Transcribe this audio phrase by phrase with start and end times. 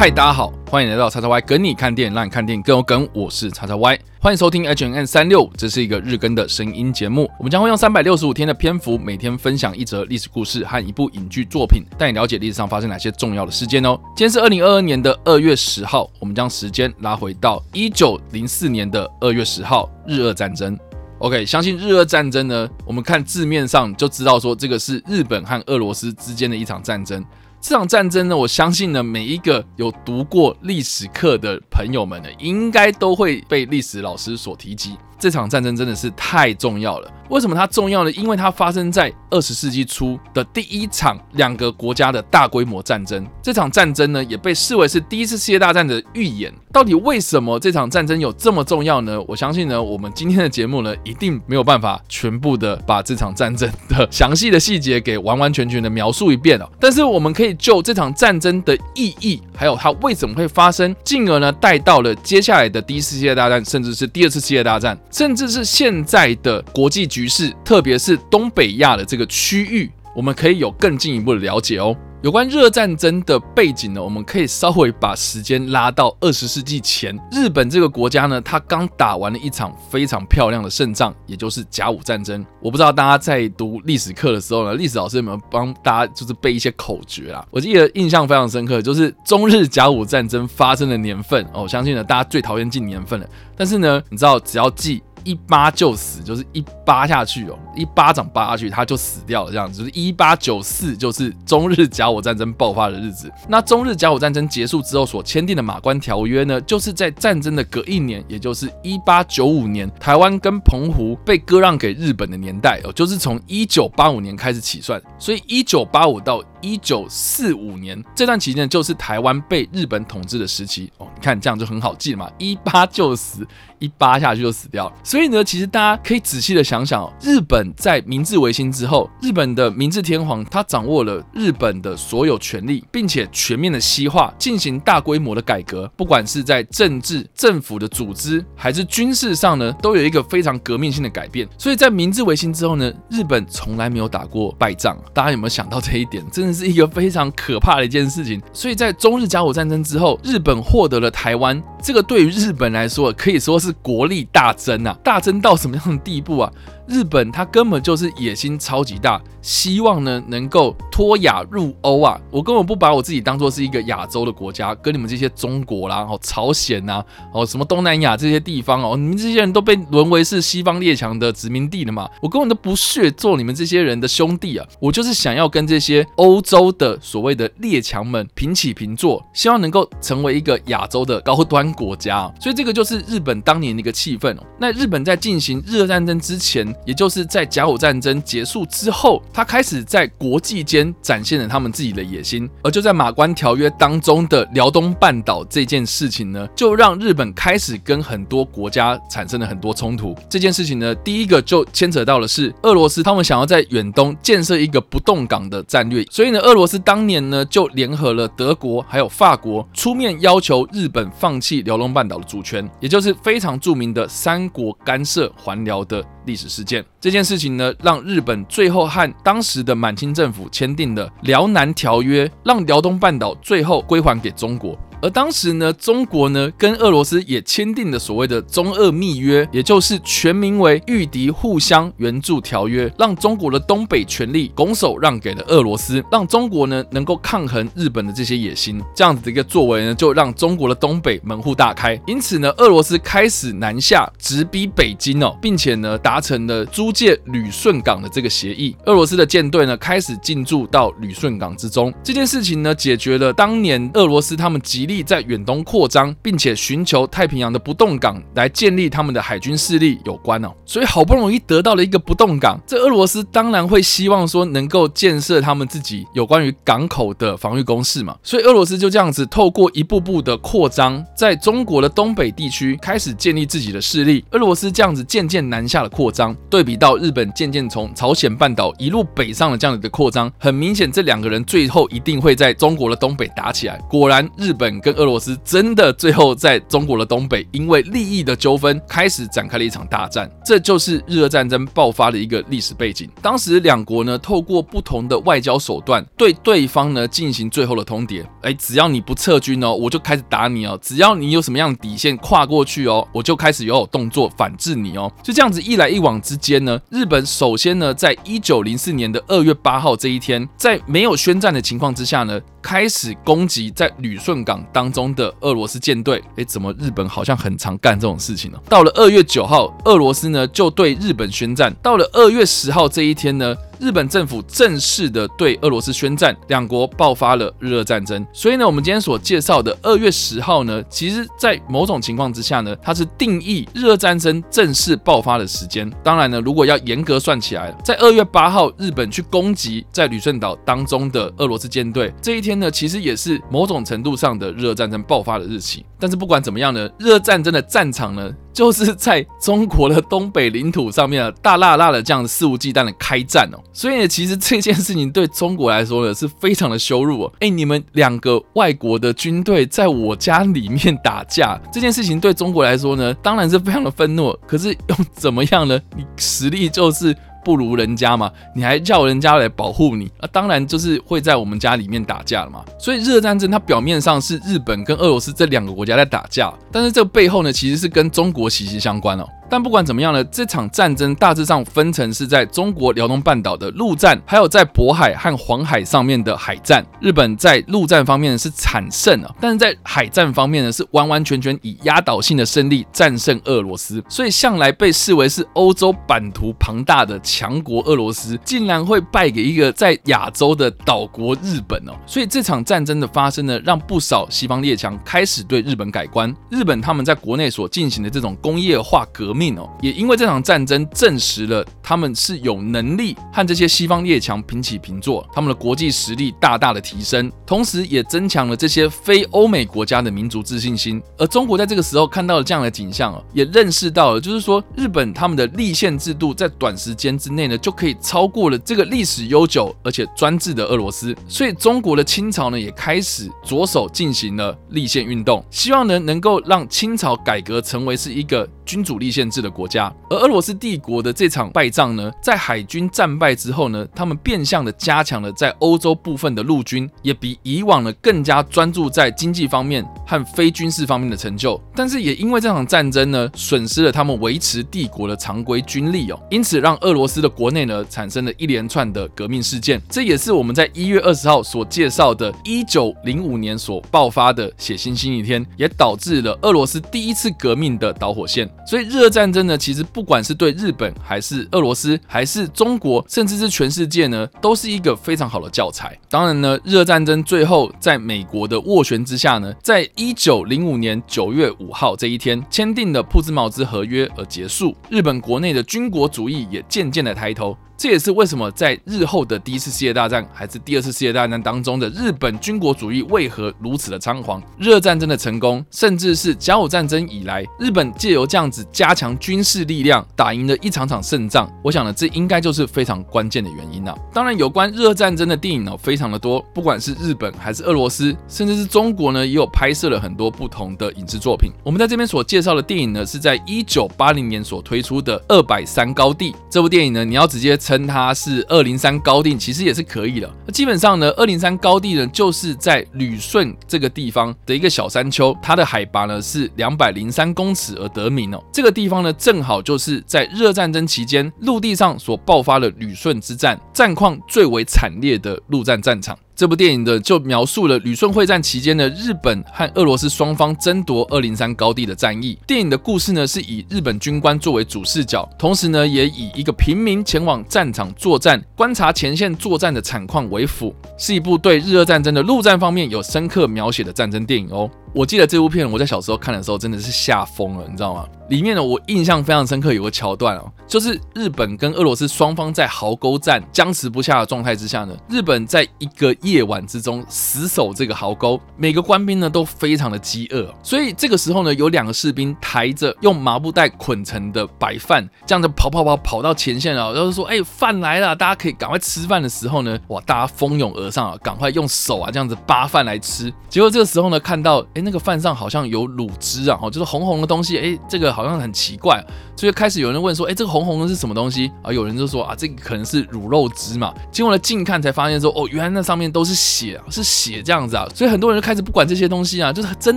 [0.00, 3.06] 嗨，大家好，欢迎来到叉叉 Y 跟你看电影，让你看电影更有梗。
[3.12, 7.30] 我是叉叉 Y，欢迎收听 H&M 三六五，这是一个日更的声音节目。
[7.38, 14.00] 我们将会用三百六十五天的篇幅，每天分享一则历史故事和一部影剧作品，带你了解历史上发生哪些重要的事件哦。
[14.16, 20.78] 今天是二零二二年的二月十号，我们将时间拉回到一九零四年的二月十号，日俄战争。
[21.18, 27.22] OK，相信日俄战争呢，我们看字面上就知道说这个是日本和俄罗斯之间的一场战争。
[27.62, 34.96] 这场战争呢，我相信呢，每一个有读过历史课的朋友们呢，应该都会被历史老师所提及。
[35.18, 37.12] 这场战争真的是太重要了。
[37.30, 38.10] 为什么它重要呢？
[38.10, 43.24] 因为它发生在二十世纪初的第一场两个国家的大规模战争。
[43.40, 46.52] 这场战争呢，也被视为是第一次世界大战的预演。
[46.72, 49.22] 到底为什么这场战争有这么重要呢？
[49.28, 56.68] 我相信呢，我们今天的节目呢，一定没有办法全部的把这场战争的详细的细节给完完全全的描述一遍了。
[56.80, 67.19] 但是我们可以就这场战争的意义，还有它为什么会发生，进而呢带到了接下来的第一次世界大战，甚至是第二次世界大战，甚至是现在的国际局。
[67.20, 71.94] 局势，特别是东北亚的这个区域，我们可以有更进一步的了解哦。
[72.22, 77.18] 有关热战争的背景呢，我们可以稍微把时间拉到二十世纪前。
[77.32, 82.44] 日本这个国家呢，它刚打完了一场非常漂亮的胜仗，也就是甲午战争。
[82.60, 87.42] 我不知道大家在读历史课的时候呢，历史老师有没有帮大家就是背一些口诀啊？
[87.50, 91.62] 我记得印象非常深刻，就是中日甲午战争发生的年份哦。
[91.62, 95.02] 我相信呢，大家最讨厌记年份了，但是呢，你知道只要记。
[95.24, 99.50] 一巴就死，就是一巴下去哦，一巴掌巴下去，他就死掉了。
[99.50, 103.30] 这样子，就是一八九四，就是中日甲午战争爆发的日子。
[103.48, 115.00] 那中日甲午战争结束之后所签订的马关条约呢，就是在战争的隔一年，也就是一八九五年，台湾跟澎湖被割让给日本的年代哦，就是从一九八五年开始起算。
[115.18, 121.06] 所以一九八五到一九四五年这段期间，就是台湾被日本统治的时期哦。
[121.14, 123.46] 你看这样就很好记了嘛，一八就死，
[123.78, 124.94] 一巴下去就死掉了。
[125.02, 141.48] 所以呢，其实大家可以仔细的想想哦，日本在明治维新之后，日本的明治天皇他掌握了日本的所有权力，并且全面的西化，进行大规模的改革，不管是在政治、政府的组织，还是军事上呢，都有一个非常革命性的改变。
[141.58, 144.96] 所以在明治维新之后呢，日本从来没有打过败仗。
[145.12, 146.24] 大家有没有想到这一点？
[146.30, 148.40] 真的是一个非常可怕的一件事情。
[148.52, 156.52] 所以在中日甲午战争之后，日本获得了台湾，这个对于日本来说可以说是国力大增啊，大增到什么样的地步啊？
[156.86, 162.20] 日本它根本就是野心超级大，希望呢能够脱亚入欧啊！
[162.32, 167.00] 我根本不把我自己当做是一个亚洲的国家，跟你们这些中国啦、哦朝鲜呐、
[167.32, 172.10] 哦什么东南亚这些地方哦，你们这些人都被沦为是西方列强的殖民地了嘛！
[172.20, 174.66] 我根本都不屑做你们这些人的兄弟啊！
[174.80, 182.32] 我就是想要跟这些欧洲的所谓的列强们平起平坐，希望能够成为一个亚洲的高端国家。
[182.40, 184.36] 所以这个就是日本当年的一个气氛。
[184.58, 186.60] 那日本在进行日俄战争之前。
[186.84, 192.48] 也就是在甲午战争结束之后，他开始在国际间展现了他们自己的野心。
[192.62, 200.16] 而就在马关条约当中的辽东半岛这件事情呢，就让日本开始跟很多国家产生了很多冲突。
[200.28, 216.84] 这件事情呢，第一个就牵扯到的是俄罗斯，他们想要在远东建设一个不动港的战略，所以呢，俄罗斯当年呢就联合了德国还有法国出面要求日本放弃辽东半岛的主权，也就是非常著名的三国干涉还辽的历史事件。
[217.00, 224.78] 这件事情呢，让日本最后和当时的满清政府签订了《辽南条约》，让辽东半岛最后归还给中国。
[225.02, 238.82] 而当时呢，中国呢跟俄罗斯也签订了所谓的中俄密约，也就是全名为御敌互相援助条约，让中国的东北权力拱手让给了俄罗斯，让中国呢能够抗衡日本的这些野心。
[238.94, 242.00] 这样子的一个作为呢，就让中国的东北门户大开。
[242.06, 248.76] 因此呢，俄罗斯开始南下直逼北京哦，并且呢达成了租借旅顺港的这个协议。
[248.86, 251.92] 俄罗斯的舰队呢开始进驻到旅顺港之中。
[252.02, 274.24] 这件事情呢解决了当年俄罗斯他们极力在远东扩张，并且寻求太平洋的不动港来建立他们的海军势力有关哦，所以好不容易得到了一个不动港，这俄罗斯当然会希望说能够建设他们自己有关于港口的防御工事嘛，所以俄罗斯就这样子透过一步步的扩张，在中国的东北地区开始建立自己的势力。
[274.32, 283.78] 俄罗斯这样子渐渐南下的扩张，对比到日本渐渐从朝鲜半岛一路北上的这样子的扩张，很明显这两个人最后一定会在中国的东北打起来。
[283.88, 284.79] 果然，日本。
[284.80, 290.30] 跟俄罗斯真的最后在中国的东北，因为利益的纠纷开始展开了一场大战。
[290.44, 293.08] 这就是日俄战争爆发的一个历史背景。
[293.22, 298.24] 当时两国呢，透过不同的外交手段，对对方呢进行最后的通牒。
[298.42, 305.12] 哎，只要你不撤军哦，我就开始打你哦；只要你有什么样的底线跨过去哦，我就开始有动作反制你哦。
[305.22, 316.22] 就这样子一来一往之间呢，日本首先呢，在一九零四年的二月八号这一天，在没有宣战的情况之下呢，开始攻击在旅顺港当中的俄罗斯舰队。
[316.36, 318.58] 诶，怎么日本好像很常干这种事情呢？
[318.68, 321.74] 到了二月九号，俄罗斯呢就对日本宣战。
[321.82, 328.24] 到了二月十号这一天呢，日本政府正式的对俄罗斯宣战，两国爆发了日俄战争。
[328.32, 335.90] 所以呢，我们今天所介绍的二月十号呢，其实在某种情况之下呢，它是定义日俄战争正式爆发的时间。
[336.04, 345.86] 当然呢，如果要严格算起来，在二月八号日本去攻击在旅顺岛当中的俄罗斯舰队这一天呢，其实也是某种程度上的日俄战争爆发的日期。
[345.98, 353.58] 但是不管怎么样呢，日俄战争的战场呢，就是在中国的东北领土上面大辣辣的这样肆无忌惮的开战哦。
[353.72, 357.32] 所以呢，其实这件事情对中国来说呢，是非常的羞辱哦。
[357.40, 364.36] 哎，你们两个外国的军队在我家里面打架，这件事情对中国来说呢，当然是非常的愤怒。
[364.46, 365.80] 可是又怎么样呢？
[365.96, 367.16] 你实力就是。
[367.44, 370.28] 不如人家嘛，你还叫人家来保护你啊？
[370.32, 372.64] 当然就是会在我们家里面打架了嘛。
[372.78, 379.26] 所以热战争它表面上是日本跟俄罗斯这两个国家在打架，但是这背后呢，其实是跟中国息息相关哦。
[379.50, 386.86] 但不管怎么样呢，这场战争大致上分成是在中国辽东半岛的陆战，还有在渤海和黄海上面的海战。
[387.00, 394.00] 日本在陆战方面是惨胜啊，但是在海战方面呢，是完完全全以压倒性的胜利战胜俄罗斯。
[394.08, 401.92] 所以向来被视为是欧洲版图庞大的强国俄罗斯，竟然会败给一个在亚洲的岛国日本哦。
[402.06, 406.32] 所以这场战争的发生呢，让不少西方列强开始对日本改观。
[406.50, 409.39] 日本他们在国内所进行的这种工业化革命。
[409.40, 421.02] 命，也因为这场战争证实了他们是有能力和这些西方列强平起平坐，他们的国际实力大大的提升，同时也增强了这些非欧美国家的民族自信心。
[421.16, 431.16] 而中国在这个时候看到了这样的景象，也认识到了，就是说日本他们的立宪制度在短时间之内呢，就可以超过了这个历史悠久而且专制的俄罗斯。
[431.26, 451.60] 所以中国的清朝呢，也开始着手进行了立宪运动，希望呢能够让清朝改革成为是一个君主立宪制的国家，而俄罗斯帝国的这场败仗呢，在海军战败之后呢，他们变相的加强了在欧洲部分的陆军，也比以往呢更加专注在经济方面和非军事方面的成就。
[451.74, 459.82] 但是也因为这场战争呢，损失了他们维持帝国的常规军力哦，因此让俄罗斯的国内呢产生了一连串的革命事件。
[459.90, 468.48] 这也是我们在一月二十号所介绍的1905年所爆发的血腥星期天，也导致了俄罗斯第一次革命的导火线。
[468.66, 475.98] 所以日俄战争呢，其实不管是对日本，还是俄罗斯，还是中国，甚至是全世界呢，都是一个非常好的教材。
[476.08, 484.76] 当然呢，日俄战争最后在美国的斡旋之下呢，在一九零五年九月五号这一天签订的朴兹茅兹合约而结束。
[484.88, 487.56] 日本国内的军国主义也渐渐的抬头。
[487.80, 494.42] 这也是为什么在日后的第一次世界大战还是第二次世界大战当中的日本军国主义为何如此的仓皇？
[494.58, 501.50] 热战争的成功，甚至是甲午战争以来，日本借由这样子加强军事力量，打赢了一场场胜仗。
[501.64, 503.96] 我想呢，这应该就是非常关键的原因啊。
[504.12, 511.50] 当然，有关热战争的电影呢，非常的多，不管是日本还是俄罗斯，甚至是中国呢，也有拍摄了很多不同的影视作品。
[511.64, 517.58] 我们在这边所介绍的电影呢，是在一九八零年所推出的《二百三高地》这部电影呢，你要直接。
[517.70, 520.28] 称它是二零三高地，其实也是可以的。
[520.52, 528.42] 基本上呢，二零三高地呢，就是在旅顺这个地方的一个小山丘，它的海拔呢是两百零三公尺而得名哦。
[528.52, 536.18] 这个地方呢，正好就是在热战争期间陆地上所爆发的旅顺之战，战况最为惨烈的陆战战场。
[536.40, 542.38] 这部电影的就描述了旅顺会战期间的日本和俄罗斯双方争夺二零三高地的战役。
[542.46, 554.70] 电影的故事呢，是以日本军官作为主视角，同时呢，也以一个平民前往战场作战、观察前线作战的惨况为辅，是一部对日俄战争的陆战方面有深刻描写的战争电影哦。
[554.92, 558.06] 我记得这部片我在小时候看的时候真的是吓疯了，你知道吗？
[558.28, 583.32] 里面呢，我印象非常深刻，有个桥段哦，就是日本跟俄罗斯双方在壕沟战僵持不下的状态之下呢，日本在一个夜晚之中死守这个壕沟，每个官兵呢都非常的饥饿，所以这个时候呢，有两个士兵抬着用麻布袋捆成的白饭，这样子跑跑跑跑到前线了，然后说：“哎，饭来了，大家可以赶快吃饭的时候呢，哇，大家蜂拥而上啊，赶快用手啊这样子扒饭来吃。
[583.48, 588.10] 结果这个时候呢，看到那个饭上好像有卤汁啊，哦，就是红红的东西，哎，这个。
[588.10, 589.02] 好像很奇怪，
[589.36, 599.96] 所以开始有人问说：“哎，这个红红的是什么东西？”啊，有人就说：“啊，这个可能是卤肉汁嘛。”经过了近看才发现说：“哦，原来那上面都是血啊，是血这样子啊。”所以很多人就开始不管这些东西啊，就是真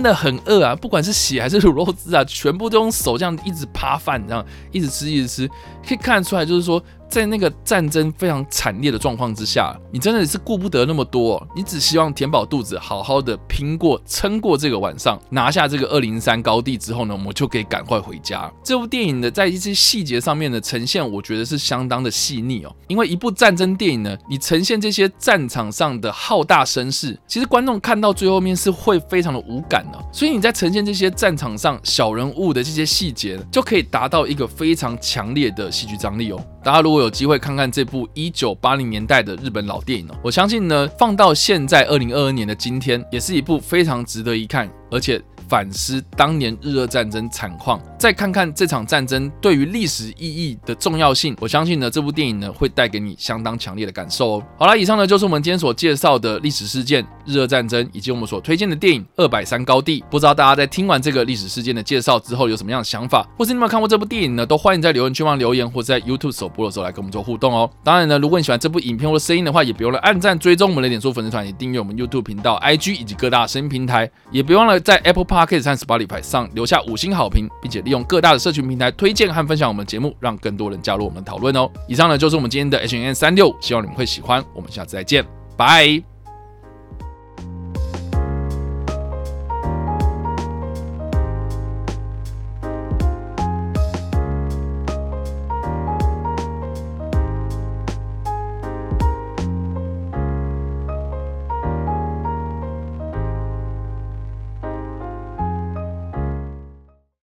[0.00, 5.48] 的很饿啊，不管是血还是卤肉汁啊，全部都用手这样一直扒饭，这样一直吃一直吃，
[5.86, 6.80] 可以看得出来，就是说。
[7.08, 18.50] 在那个战争非常惨烈的状况之下，你真的是顾不得那么多，你只希望填饱肚子，好好的拼过、撑过这个晚上，拿下这个二零三高地之后呢，我们就可以赶快回家。
[18.62, 22.74] 这部电影的，在一些细节上面的呈现，我觉得是相当的细腻哦。
[22.88, 29.98] 因为一部战争电影呢，你呈现这些战场上的浩大声势，其实观众看到最后面是会非常的无感的。
[30.12, 36.40] 所以你在呈现这些战场上小人物的这些细节，就可以达到一个非常强烈的戏剧张力哦。
[36.62, 45.22] 大家如有机会看看这部一九八零年代的日本老电影哦，我相信呢，放到现在二零二二年的今天，也是一部非常值得一看，而且。
[45.48, 54.42] 反思当年日俄战争惨况，再看看这场战争对于历史意义的重要性，我相信呢，这部电影呢会带给你相当强烈的感受哦。
[54.58, 60.00] 好了，以上呢就是我们今天所介绍的历史事件日俄战争，以及我们所推荐的电影《二百三高地》。
[60.10, 64.44] 不知道大家在听完这个历史事件的介绍之后有什么样的想法，或是你有没有看过这部电影呢？
[64.46, 67.70] 都欢迎在留言区帮留言，或者在 YouTube 首播的时候来跟我们做互动哦。
[67.82, 81.68] 当然呢，如果你喜欢这部影片或声音的话，也别忘了按赞、追踪我们的脸书粉丝团，也订阅我们 YouTube 频道、IG 以及各大声音平台，也别忘了在 Apple Podcast 和 Spotify 上留下五星好评，并且利用各大的社群平台推荐和分享我们的节目，让更多人加入我们的讨论哦。
[81.88, 84.44] 以上呢就是我们今天的 H&M 365，希望你们会喜欢。
[84.54, 85.24] 我们下次再见，
[85.56, 86.13] 拜。